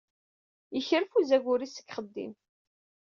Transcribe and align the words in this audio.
Yekref 0.75 1.11
uzagur-is 1.19 1.71
seg 1.75 1.87
uxeddim. 1.89 2.33